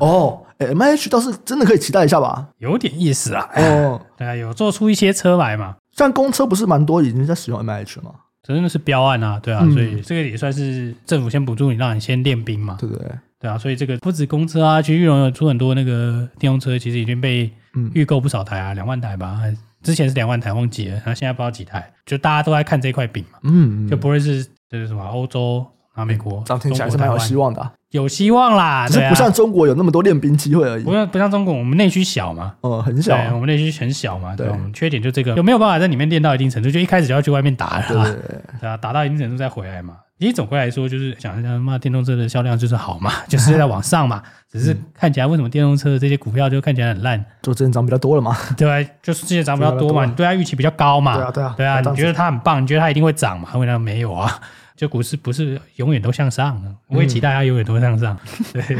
[0.00, 3.46] 哦，M I H 倒是真的可以期待一下吧，有点意思啊。
[3.56, 5.76] 哦，对啊，有做出一些车来嘛。
[5.94, 8.14] 像公车不是蛮多已经在使用 M I H 了吗？
[8.42, 12.78] 真的是标案啊，对啊，所以这个也算是政府先补助你，让你先练兵嘛。
[12.80, 13.06] 对不对，
[13.38, 17.52] 对啊，所以这个不止公车啊，其实裕隆有出很多那个电动车，其实已经被
[17.92, 19.42] 预购不少台啊，两万台吧，
[19.82, 23.38] 之前是两万台，忘记了，然后现在不知道几台，就大家都在看这块饼嘛。
[23.42, 25.66] 嗯，就不会是就是什么欧洲。
[25.94, 30.84] 啊，美国，这样听起来是蛮有希望的，有希望啦，只是不像中国有那么多练兵机会而已。
[30.84, 36.70] 不像不像中国，我们内需小嘛，嗯，很小，我们内需很小嘛，对，我们缺点就这个，有没有办法在里面练到一定程度？
[36.70, 37.96] 就一开始就要去外面打，对
[38.60, 39.96] 对啊，打到一定程度再回来嘛。
[40.18, 44.22] 其实总归来说，就是想一下，嘛，电动车的销量就是好嘛， 就是在往上嘛。
[44.48, 47.22] 只是看起来为什么电动车的这些股票就看起来很烂？
[47.42, 48.90] 就之前涨比较多了嘛，对吧？
[49.02, 53.48] 就是之前涨比较多嘛， 你对它预期比较高嘛，对啊对啊，对啊，你觉得它很棒，你觉得它一定会涨嘛？
[53.54, 54.32] 因为它没有啊。
[54.82, 58.18] 就股市不是永远都向上的，我会期待它永远都向上。
[58.52, 58.76] 对，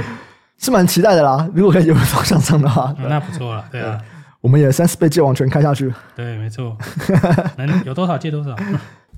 [0.58, 1.48] 是蛮期待的啦。
[1.54, 3.64] 如果可以永远都向上的话， 那不错了。
[3.70, 4.02] 对啊，
[4.40, 5.94] 我们也三十倍借网权开下去。
[6.16, 6.76] 对，没错。
[7.56, 8.52] 能有多少借多少。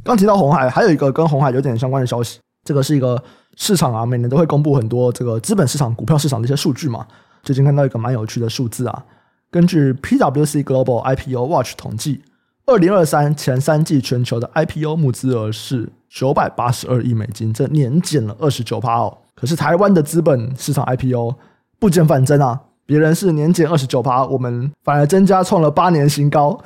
[0.03, 3.25] 刚提到红海，还有一个跟红海有点相关的消息，这个是一个
[3.57, 7.07] 市场啊，每年都会公布很多这个资本市场、股票市场的一些数据嘛。
[7.43, 9.03] 最近看到一个蛮有趣的数字啊，
[9.51, 12.23] 根据 PwC Global IPO Watch 统计，
[12.67, 15.93] 二零二三前三季全球的 IPO 募资额是。
[16.17, 19.19] 九百八十二亿美金，这年减了二十九趴哦。
[19.35, 21.35] 可是台湾的资本市场 IPO
[21.81, 26.57] 不减反增啊，别人是年减二十九趴，我们反而增加创了八年新高。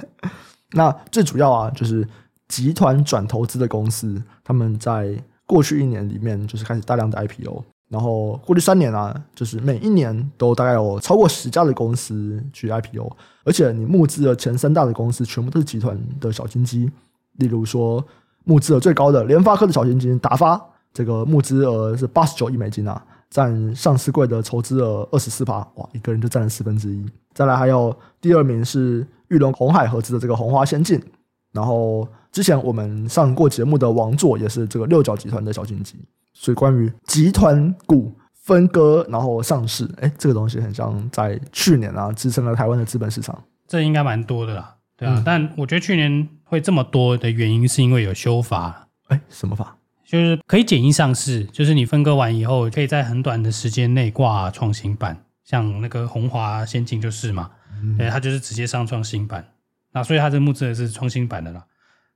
[0.72, 2.08] 那最主要啊，就是
[2.48, 13.10] 集团转投资的公司，他们在过去一年里面就是开始大量的 IPO，然后过去三年啊，就是每一年都大概有超过十家的公司去 IPO，
[13.44, 16.90] 而且你募资的前三大的公司全部都是集团的小金鸡，
[17.38, 18.04] 例如说。
[18.44, 20.58] 募资额最高的联发科的小金鸡达发，
[20.94, 27.04] 这个募资额是八十九亿美金啊，占上市柜的筹资额二十四趴，哇，一个人就占了四分之一。
[27.34, 30.98] 再来还有第二名是玉龙红海合资的这个红花先进，
[31.52, 35.96] 然后之前我们上过节目的王座也是这个六角集团的小金鸡。
[36.32, 44.76] 所以关于集团股分割然后上市，哎，这个东西很像在去年啊支撑了台湾的资本市场，这应该蛮多的啦。
[44.96, 48.88] 对啊，嗯、但我觉得去年会这么多的原因，是因为有修法。
[49.08, 49.76] 哎，什么法？
[50.04, 57.50] 就是可以简易上市，就是你分割完以后，可以在很短的时间内挂创新板，像那个红华先进就是嘛，
[57.82, 59.44] 嗯、对，它就是直接上创新板。
[59.92, 61.64] 那所以它这募资的是创新版的啦。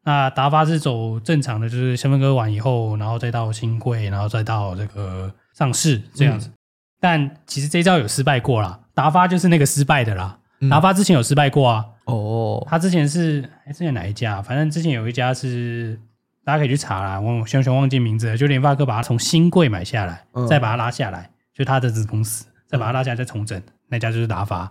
[0.05, 6.49] 那达发是走正常的，就是先分割完以后，然后再到新贵，然后再到这个上市这样子。
[6.49, 6.53] 嗯、
[7.01, 10.39] 但其实这一招有失败过啦，达发就是那个失败的啦。
[10.69, 11.87] 达发之前有失败过啊。
[12.07, 14.43] 哦，他之前是哎，之前哪一家？
[14.43, 15.97] 反正之前有一家是
[16.45, 18.37] 大家可以去查啦，我完全忘记名字了。
[18.37, 24.69] 就联发科把它从新贵买下来，嗯、再把它拉下来，就他的子公司，再把它拉下来再重整，那家就是达发。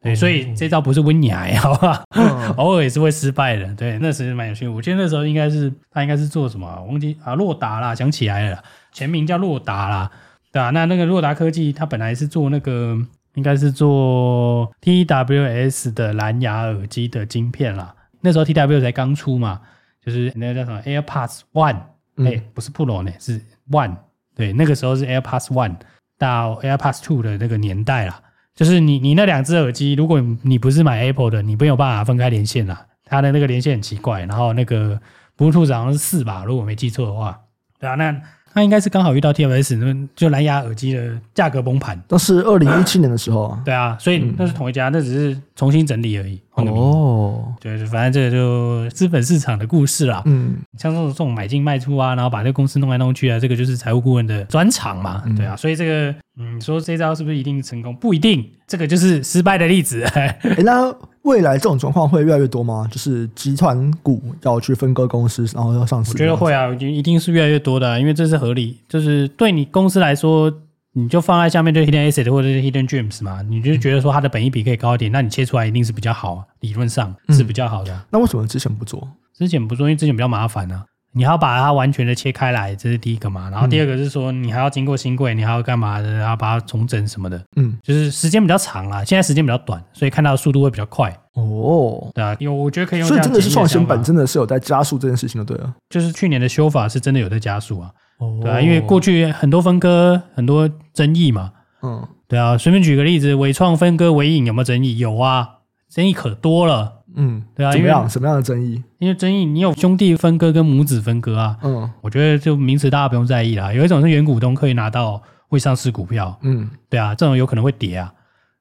[0.00, 2.04] 对，所以这招不是温雅，好吧？
[2.16, 3.74] 嗯、 偶尔也是会失败的。
[3.74, 4.68] 对，那时蛮有趣。
[4.68, 6.66] 我记得那时候应该是他应该是做什么？
[6.82, 10.10] 我忘记啊，洛达啦，想起来了，全名叫洛达啦，
[10.52, 10.70] 对吧、啊？
[10.70, 12.96] 那那个洛达科技，他本来是做那个，
[13.34, 17.92] 应该是做 TWS 的蓝牙耳机的晶片啦。
[18.20, 19.60] 那时候 TWS 才刚出嘛，
[20.04, 21.84] 就是那个叫什么 AirPods One，哎、
[22.18, 23.96] 嗯欸，不是 Pro 呢，是 One。
[24.36, 25.74] 对，那个时候是 AirPods One
[26.16, 28.20] 到 AirPods Two 的那个年代啦。
[28.58, 32.86] 就是你你那两只耳机，如果你不是买 Apple 的，你没有办法分开连线啦。
[33.04, 35.00] 它的那个连线很奇怪，然后那个
[35.36, 37.42] Bluetooth 好像是四吧，如果没记错的话。
[37.78, 38.20] 对啊，那。
[38.54, 43.62] 那应该是刚好遇到 TFS 那就蓝牙耳机的价格崩盘，都是二零一七年的时候啊。
[43.64, 46.40] 对啊，所以那是同一家，那只是重新整理而已。
[46.54, 50.22] 哦，对，反正这个就资本市场的故事啦。
[50.26, 55.22] 嗯，像这种这种买进卖出啊，然后把这个公司弄来弄去啊，这个就是财务顾问的专长嘛。
[55.36, 57.94] 对啊，所以这个嗯，说这招是不是一定成功？
[57.94, 60.02] 不一定，这个就是失败的例子。
[60.14, 60.92] 欸，那。
[61.28, 62.88] 未来这种状况会越来越多吗？
[62.90, 66.12] 就是集团股要去分割公司，然后要上市。
[66.12, 68.78] 我觉得会啊，一定是越来越多的，啊，因为这是合理。
[68.88, 70.50] 就是对你公司来说，
[70.94, 78.06] 你就放在下面，就 hidden asset 或者是 hidden dreams 嘛，你就觉得说它的本益比可以高一点，那你切出来一定是比较好，理论上是比较好的，啊嗯。
[78.10, 79.06] 那为什么之前不做？
[79.36, 80.84] 之前不做，因为之前比较麻烦呢，啊。
[81.18, 83.50] 你还要把它完全的切开来，这是第一个嘛。
[83.50, 86.12] 然后第二个是说，你还要经过新柜，你还要干嘛的？
[86.12, 87.42] 然后把它重整什么的。
[87.56, 89.04] 嗯，就是时间比较长啦。
[89.04, 91.10] 现在时间比较短，所以看到的速度会比较快。
[91.34, 93.08] 哦，对啊，因为我觉得可以用。
[93.08, 95.74] 所以真的是创新版真的是有在加速这件事情的，对啊。
[95.90, 97.90] 就是去年的修法是真的有在加速啊。
[98.20, 101.50] 哦，对啊，因为过去很多分割很多争议嘛。
[101.82, 104.98] 嗯，对啊，随便举个例子，伪创分割伪影有没有争议？
[104.98, 105.48] 有啊，
[105.90, 106.97] 争议可多了。
[107.16, 108.08] 嗯，对啊，怎么样？
[108.08, 108.82] 什么样的争议？
[108.98, 111.56] 因为争议，你有兄弟分割跟母子分割啊。
[111.62, 113.72] 嗯，我觉得就名词大家不用在意啦。
[113.72, 118.12] 有一种是原股东可以拿到未上市股票，嗯，对啊，这种有可能会跌啊。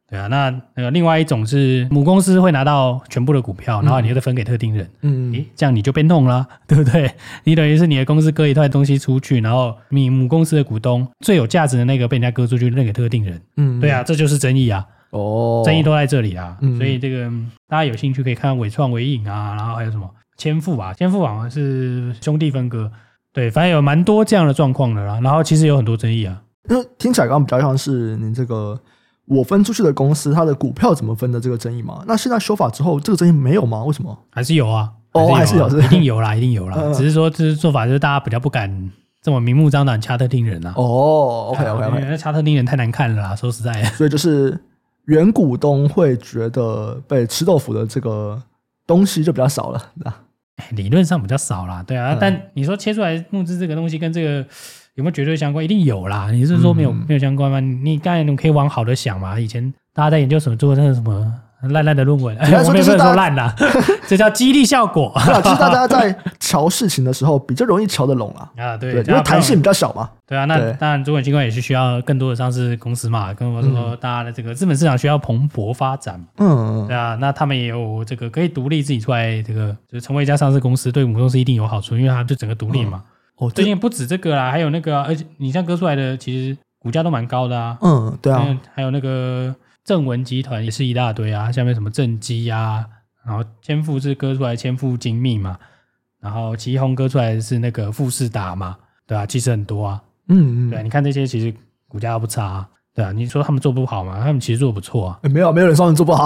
[0.09, 7.11] 对啊，那那个另外一种是母公司会拿到全部的股票，然后你又再分给特定人，嗯，诶，这样你就被弄了，对不对？
[7.43, 14.85] 你等于是你的公司割一块东西出去，然后你母公司的股东最有价值的那个被人家割出去，那给特定人，嗯，对啊，这就是争议啊。
[15.11, 17.29] 哦，争议都在这里啊，嗯、所以这个
[17.67, 22.91] 大家有兴趣可以看纬创、伟影啊，然后还有什么千富啊，千富好像是兄弟分割，
[23.33, 25.19] 对，反正有蛮多这样的状况的啦。
[25.23, 28.79] 然后其实有很多争议啊，因为听起来刚刚比较像是你这个
[29.25, 32.03] 我分出去的公司，它的股票怎么分的这个争议嘛。
[32.07, 33.83] 那现在修法之后，这个争议没有吗？
[33.83, 34.17] 为什么？
[34.29, 34.91] 还是有啊？
[35.13, 36.77] 哦，还是有，一定有啦，一定有啦。
[36.77, 38.91] 嗯、只是说这做法就是大家比较不敢
[39.21, 40.73] 这么明目张胆掐特定人啊。
[40.75, 43.83] 哦，OK OK OK，因为掐特定人太难看了啦，说实在。
[43.85, 44.59] 所以就是。
[45.07, 48.41] 原股东会觉得被吃豆腐的这个
[48.85, 49.91] 东西就比较少了，
[50.71, 52.13] 理论上比较少啦，对啊。
[52.13, 54.45] 嗯、但你说切出来募资这个东西跟这个
[54.95, 55.65] 有没有绝对相关？
[55.65, 56.29] 一定有啦。
[56.31, 57.59] 你是说没有、嗯、没有相关吗？
[57.59, 59.39] 你刚才你可以往好的想嘛。
[59.39, 61.33] 以前大家在研究什么做那个什么。
[61.61, 63.53] 烂烂的论文，哎，我们也不能说烂啦，
[64.07, 65.11] 这叫激励效果。
[65.15, 68.47] 其实大家在 瞧事情的时候比较容易瞧得拢啊。
[68.55, 70.07] 啊，对，因为弹性比较小嘛。
[70.27, 76.23] 对啊，那当然主管机关也是需要更多的上市公司嘛，跟我说大家的这个资本市场需要蓬勃发展。
[76.37, 83.01] 嗯，对啊，那他们也有这个可以独立自己出来，这个就是成为一家上市公司，对母公司一定有好处，因为它就整个独立嘛。
[83.37, 87.77] 哦，最近不止这个啦，还有那个，而且你像割出来的，其实股价都蛮高的啊。
[87.81, 89.55] 嗯，对啊，还有那个。
[89.87, 92.85] 正文集团也是一大堆啊，下面什么正基啊，
[93.25, 95.57] 然后千富是割出来千富精密嘛，
[96.19, 98.75] 然后奇鋐割出来是那个富士达嘛，
[99.07, 101.53] 对啊，其实很多啊，嗯嗯，对啊，你看这些其实
[101.87, 104.17] 股价不差啊，对啊，你说他们做不好吗？
[104.19, 106.25] 他们其实做得不错啊，没有没有人说他们做不好，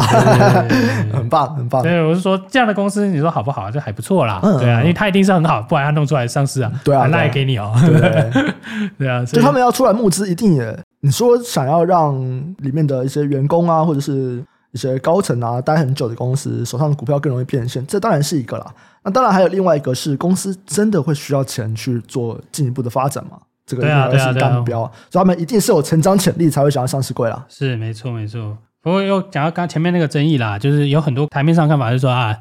[1.14, 1.84] 很棒很棒。
[1.84, 3.70] 对，我是说这样的公司，你说好不好？
[3.70, 8.48] 这还不错啦，对啊，因为他一定是很好，不然他弄出来上市啊，对啊，那也给你哦，对
[8.98, 10.80] 对啊，就他们要出来募资，一定也。
[11.02, 12.16] 你说想要让
[12.60, 18.74] 里面的一些员工啊，或者是一些高层啊，待很久的公司手上的股票更容易变现，这当然是一个啦。
[19.04, 23.32] 那当然还有另外一个是公司真的会需要钱去做进一步的发展嘛？
[23.66, 27.46] 这个应该是大目标，所以他们一定是有成长潜力才会想要上市柜啦。
[27.50, 28.58] 是没错没错。
[28.82, 32.38] 不过又讲到刚前面那个争议啦，就是有很多台面上看法就是说啊。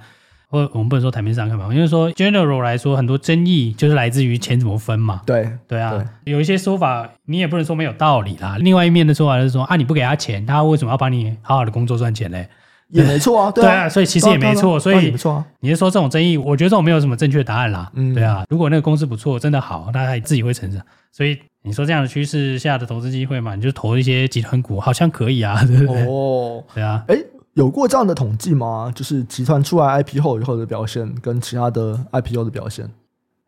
[0.51, 5.23] 或我们不能说台面上看法，因为说 general 来说，很多争议就是来自于钱怎么分嘛。
[5.25, 8.57] 对对啊，对有一些说法你也不能说没有道理啦。
[8.59, 12.49] 另外一面的说法就是说啊，你不给他钱，他为什么要帮你好好的工作赚钱嘞？
[12.91, 15.47] 也没错啊， 对啊，所以其实也没错，所以没错啊。
[15.61, 18.43] 你是说这种争议，我觉得这种没有什么正确答案啦，对啊。
[18.49, 20.83] 如果那个公司不错，真的好，那他自己会成长。
[21.13, 26.05] 所以你说这样的趋势下的投资机会嘛，你就投一些集团股，好像可以啊，对不对？
[26.05, 27.15] 哦，对啊，哎，
[27.55, 28.93] 有过这样的统计吗？
[28.95, 32.89] 就是集团出来 IPO 以后的表现跟其他的 IPO 的表现？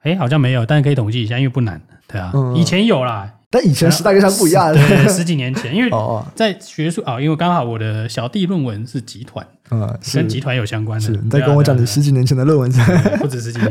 [0.03, 3.35] 哎，好像没有，但是可以统计一下，因为不难，对啊，以前有啦。
[3.55, 5.91] 但以前时代跟现在不一样，对，十几年前，因为
[6.35, 11.11] 在学术啊，因为刚好我的小弟论文是集团，嗯，跟集团有相关的。
[11.11, 12.73] 你在跟我讲你十几年前的论文，
[13.21, 13.71] 不止十几年，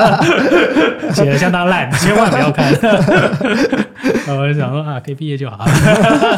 [1.12, 2.72] 写的相当烂，千万不要看。
[4.34, 5.64] 我就想说啊，可以毕业就好。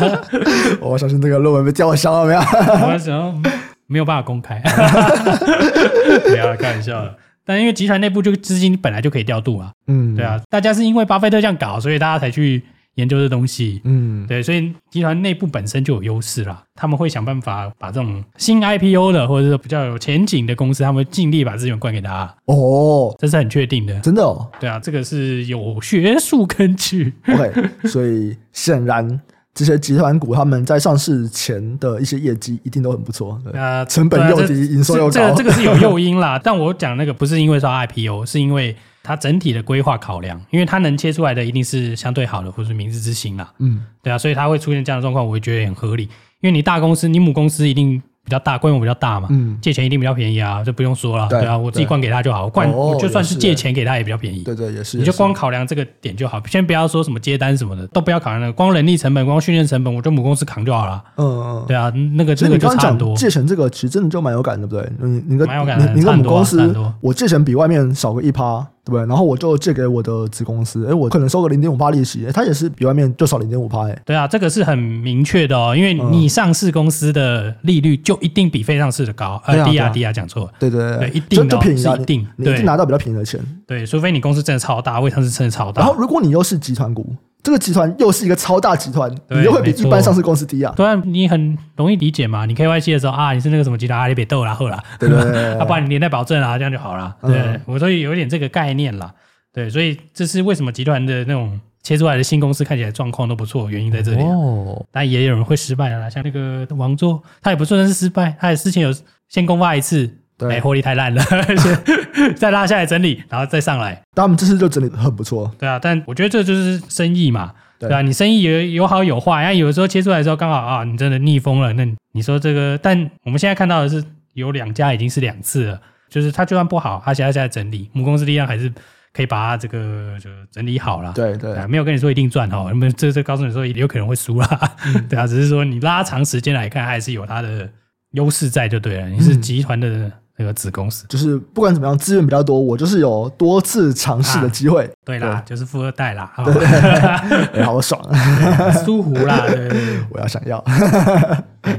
[0.80, 2.40] 我相信那个论文被吊销了没有？
[2.88, 3.42] 我想
[3.86, 4.60] 没有办法公开，
[6.28, 7.14] 不要开玩笑了。
[7.44, 12.62] 但因为集团内部就资金本来就可以调度啊，嗯，对啊，大家是因为巴菲特这样搞，所以大家才去
[12.98, 22.34] 研究这东西，嗯，对，所以集团内部本身就有优势啦，他们会想办法把这种新 IPO 的或者是比较有前景的公司，他们会尽力把资源灌给他。
[22.44, 27.14] 哦，这是很确定的，真的哦，对啊，这个是有学术根据。
[27.28, 29.20] OK，所以显然。
[29.54, 36.40] 这些集团股他们在上市前的一些业绩一定都很不错，啊，成本又低，营收又高，这个这个是有诱因啦。
[36.40, 38.76] 但我讲那个不是因为说 IPO，是因为
[39.08, 43.50] 它整体的规划考量，因为它能切出来的一定是相对好的，或是明日之星啦。
[43.58, 46.02] 嗯，对啊，所以它会出现这样的状况，我会觉得很合理。
[46.40, 48.02] 因为你大公司，你母公司一定。
[48.28, 63.16] 比较大，规模比较大嘛，嗯，借钱一定比较便宜啊，就不用说了，对，对啊，我自己灌给他就好，灌我就算是借钱给他也比较便宜，对对也是，你就光考量这个点就好，先不要说什么接单什么的，都不要考量那个，光人力成本、光训练成本，我就母公司扛就好了，嗯嗯，对啊，那个这个就差很多。
[63.16, 65.08] 借钱这个其实真的就蛮有感的，对不对？
[65.08, 68.66] 你你个你你个母公司，我借钱比外面少个一趴。
[68.88, 80.46] 对，然后我就借给我的子公司，哎，我可能收个零点五八利息，它也是比外面就少零点五八，哎，对啊，这个是很明确的哦，因为你上市公司的利率就一定比非上市的高，呃，低啊低啊，讲错。
[80.46, 87.14] 了，对对对，一定就便宜啊，一定，你一定拿到比较便宜的钱，对，除非你公司真的超大，未上市真的超大，然后如果你又是集团股。
[87.42, 90.72] 这个集团又是一个超大集团，你又会比一般上市公司低啊。
[90.76, 92.44] 对啊，你很容易理解嘛。
[92.44, 97.16] 你 KYC 的时候啊，你是那个什么集团，啊，你别逗啦，后啦，对对对， 啊，不然你连带保证啊，这样就好了。
[97.22, 99.14] 对，我所以有一点这个概念啦。
[99.52, 104.22] 对，所以这是为什么集团的那种切出来的新公司看起来状况都不错，原因在这里。
[104.22, 108.92] 哦，但也有人会失败的啦，像那个王座，他也不算是失败，他也之前有
[109.28, 110.18] 先公发一次。
[110.38, 111.20] 对，哎，获利太烂了，
[111.58, 114.00] 先再拉下来整理，然后再上来。
[114.14, 115.52] 但我们这次就整理的很不错。
[115.58, 124.02] 对啊，但我觉得这就是生意嘛，对，对啊，你生意有有好有坏，然后有的时候切出来的时候刚好啊，你真的逆风了，那你说这个，但我们现在看到的是
[124.34, 128.72] 有两家已经是两次了，就是它就算不好，它现在在整理，母公司力量还是
[129.12, 131.12] 可以把它这个就整理好了。
[131.14, 137.68] 对对，对，没有跟你说一定赚哈，那么这这告诉你说有可能会输啦，嗯、 对啊，只是说你拉长时间来看，还是有它的
[138.12, 140.10] 优势在就对了，你是集团的。
[140.38, 141.04] 嗯那个子公司。
[141.08, 144.84] 就是不管怎么样，资源比较多，我就是有多次尝试的机会。
[144.84, 145.50] 啊、对啦，对。
[145.50, 146.54] 就是富二代啦，对，
[147.52, 149.68] 对，好爽啊，舒服啦，对，
[150.10, 150.64] 我要想要，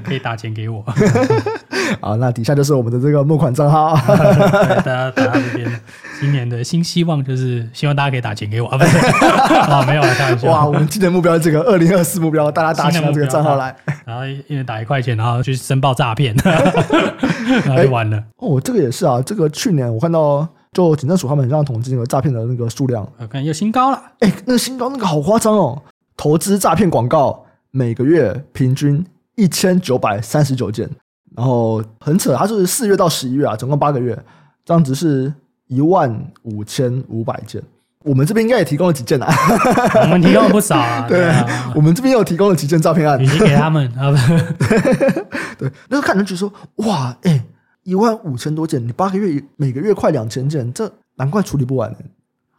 [0.04, 0.84] 可以打钱给我。
[2.02, 5.82] 好，那底下就是我们的这个募款账号，大家大家这边
[6.20, 10.52] 今年的新希望就是希望大家可以打钱给我啊，不是啊， 没有开玩笑。
[10.52, 18.18] 哇，我们今年目标是这个二零二四目标，大家打钱到这个账号来， 然后一人打一块钱，然后去申报诈骗，然后就完了。
[18.18, 24.00] 欸、哦，这个也是啊，这个去年我看到就警政署他们这样统计那个诈骗的那个数量，我看又新高了。
[24.20, 25.82] 哎、欸，那个新高那个好夸张哦，
[26.16, 29.04] 投资诈骗广告每个月平均
[29.40, 30.90] 一千九百三十九件。
[31.38, 34.18] 然后很扯，它是四月到十一月啊，总共八个月，
[34.66, 35.32] 这样子是
[35.68, 37.62] 一万五千五百件。
[38.04, 39.32] 我们这边应该也提供了几件啊，
[40.02, 41.06] 我们提供了不少啊。
[41.08, 41.32] 对，
[41.76, 44.12] 我们这边有提供了几件照片案，已经给他们啊。
[45.58, 47.46] 对，那个看人就说哇，哎，
[47.84, 51.96] 一万五千多件，你八个月每个月快两千件，这难怪处理不完。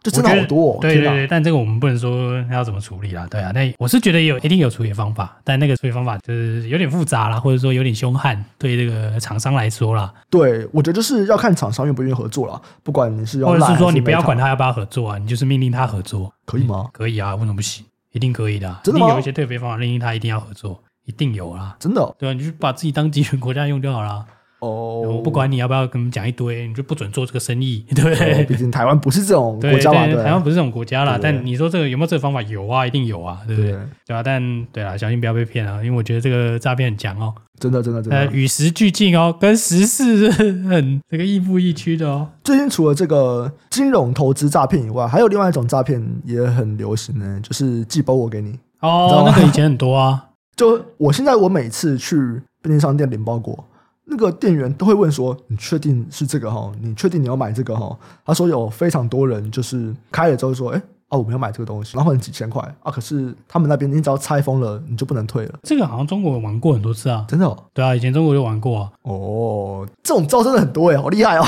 [0.02, 0.78] 这真的好多哦！
[0.80, 3.52] 对对对，但这个我们不能说要怎么处理啦，对啊。
[3.52, 10.12] 那我是觉得有一定有处理方法，但那个处理方法就是有点复杂啦，或者说有点凶悍，对这个厂商来说啦。
[10.30, 12.60] 对，我觉得就是要看厂商愿不愿意合作啦。
[12.82, 16.88] 不管你是用，或者是说你不要管他要不要合作啊，你就是命令他合作，可以吗？
[16.92, 17.84] 可以啊，为什么不行？
[18.12, 19.10] 一定可以的，真的吗？
[19.10, 22.14] 有一些特别方法命令他一定要合作，一定有啦，真的。
[22.18, 24.24] 对啊，你就把自己当集权国家用就好了。
[24.60, 28.44] 哦，我不管你要不要跟我们讲一堆，你就不准做这个生意， 对不对？
[28.44, 31.18] 毕竟台湾不是这种国家嘛，对，台湾不是这种国家啦。
[31.20, 32.40] 但你说这个有没有这个方法？
[32.42, 33.72] 有啊，一定有啊，对不对？
[34.06, 42.28] 对啊，但对啊，小心不要被骗啊，因为我觉得这个诈骗很强哦，真的，真的，真的，呃，与时俱进哦，跟时事很这个亦步亦趋的哦。
[42.44, 48.58] 最近除了这个金融投资诈骗以外，还有另外一种诈骗也很流行呢，就是寄包裹给你。
[48.80, 52.16] 哦，那个以前很多啊， 就我现在我每次去
[52.62, 53.64] 便利商店领包裹。
[54.10, 56.70] 那个店员都会问说：“你确定是这个哈？
[56.82, 57.96] 你确定你要买这个哈？”
[58.26, 65.58] 他说有非常多人就是开了之后说：“哎。”啊，我没有买这个东西，然后很几千块啊，可是他们那边你只要拆封了，你就不能退了。
[65.64, 67.64] 这个好像中国有玩过很多次啊，真的、哦？
[67.74, 68.92] 对啊，以前中国就玩过啊。
[69.02, 71.42] 哦，这种招真的很多哎，好厉害哦！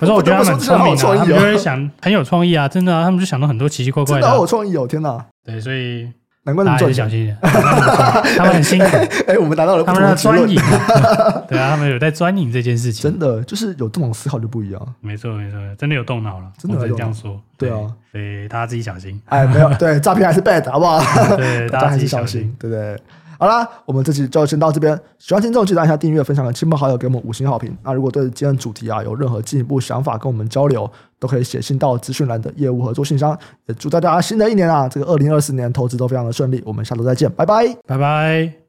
[0.00, 4.84] 可是我觉得他们很聪明、啊，创意、哦、他们就会想很有创意啊，真的啊，他们就想到很多奇奇怪怪真的好有创意哦！
[4.84, 6.10] 天哪，对，所以。
[6.44, 8.96] 难怪那么赚钱，小心一点， 他们很辛苦。
[9.28, 10.56] 哎，我们达到了他们的专营，
[11.48, 13.02] 对啊，他们有在专营这件事情。
[13.10, 14.94] 真的，就是有这种思考就不一样。
[15.00, 17.40] 没错，没错，真的有动脑了，真的这样说。
[17.56, 17.78] 对啊，
[18.10, 19.20] 所以大家自己小心。
[19.26, 21.36] 哎，没有，对，诈骗还是 bad，好不好？
[21.36, 22.98] 对，大家自己小心，对不对？
[23.42, 24.96] 好啦，我们这期就先到这边。
[25.18, 27.76] 喜欢听众记得按下订阅、分享给亲朋好友，给我们五星好评。
[27.82, 30.88] 那如果对今天主题啊有任何进一步想法，跟我们交流，
[31.18, 33.36] 都可以写信到资讯栏的业务合作信箱。
[33.66, 36.62] 也祝大家新的一年啊，这个二零二四年投资都非常的顺利。
[36.64, 38.52] 我们下周再见，拜拜，拜拜。